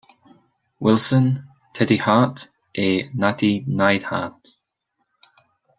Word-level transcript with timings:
Wilson, 0.79 1.47
Teddy 1.73 1.97
Hart 1.99 2.49
et 2.73 3.11
Nattie 3.13 3.63
Neidhart. 3.67 4.57